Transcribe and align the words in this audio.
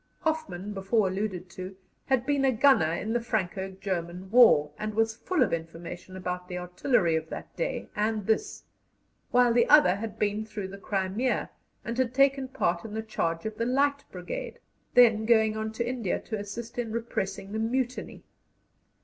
Hoffman, 0.21 0.73
before 0.73 1.09
alluded 1.09 1.47
to, 1.51 1.75
had 2.07 2.25
been 2.25 2.43
a 2.43 2.51
gunner 2.51 2.91
in 2.91 3.13
the 3.13 3.21
Franco 3.21 3.69
German 3.69 4.31
War, 4.31 4.71
and 4.79 4.95
was 4.95 5.15
full 5.15 5.43
of 5.43 5.53
information 5.53 6.17
about 6.17 6.47
the 6.47 6.57
artillery 6.57 7.15
of 7.15 7.29
that 7.29 7.55
day 7.55 7.87
and 7.95 8.25
this; 8.25 8.63
while 9.29 9.53
the 9.53 9.69
other 9.69 9.97
had 9.97 10.17
been 10.17 10.43
through 10.43 10.69
the 10.69 10.79
Crimea, 10.79 11.51
and 11.85 11.99
had 11.99 12.15
taken 12.15 12.47
part 12.47 12.83
in 12.83 12.95
the 12.95 13.03
charge 13.03 13.45
of 13.45 13.59
the 13.59 13.65
Light 13.67 14.03
Brigade, 14.11 14.57
then 14.95 15.23
going 15.27 15.55
on 15.55 15.71
to 15.73 15.87
India 15.87 16.19
to 16.19 16.35
assist 16.35 16.79
in 16.79 16.91
repressing 16.91 17.51
the 17.51 17.59
Mutiny. 17.59 18.23